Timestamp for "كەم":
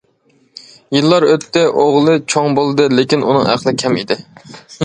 3.85-4.01